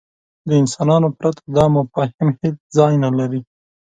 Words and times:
له 0.47 0.53
انسانانو 0.63 1.07
پرته 1.17 1.41
دا 1.57 1.65
مفاهیم 1.75 2.29
هېڅ 2.41 2.57
ځای 2.77 2.93
نهلري. 3.03 3.41